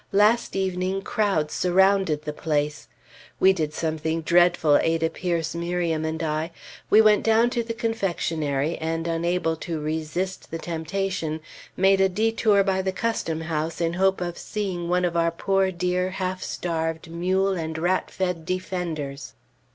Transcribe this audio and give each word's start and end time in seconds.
Last 0.13 0.55
evening 0.55 1.03
crowds 1.03 1.53
surrounded 1.53 2.23
the 2.23 2.33
place. 2.33 2.87
We 3.39 3.53
did 3.53 3.71
something 3.71 4.23
dreadful, 4.23 4.77
Ada 4.77 5.11
Peirce, 5.11 5.53
Miriam, 5.53 6.05
and 6.05 6.23
I. 6.23 6.49
We 6.89 7.01
went 7.01 7.21
down 7.21 7.51
to 7.51 7.61
the 7.61 7.75
confectionery; 7.75 8.79
and 8.79 9.05
unable 9.07 9.55
to 9.57 9.79
resist 9.79 10.49
the 10.49 10.57
temptation, 10.57 11.39
made 11.77 12.01
a 12.01 12.09
détour 12.09 12.65
by 12.65 12.81
the 12.81 12.91
Custom 12.91 13.41
House 13.41 13.79
in 13.79 13.93
hope 13.93 14.21
of 14.21 14.39
seeing 14.39 14.89
one 14.89 15.05
of 15.05 15.15
our 15.15 15.29
poor 15.29 15.69
dear 15.71 16.09
half 16.09 16.41
starved 16.41 17.11
mule 17.11 17.53
and 17.53 17.77
rat 17.77 18.09
fed 18.09 18.43
defenders. 18.43 19.33